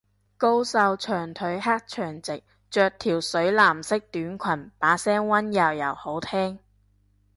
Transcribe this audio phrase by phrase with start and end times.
[0.35, 6.57] 高瘦長腿黑長直，着條水藍色短裙，把聲溫柔又好聽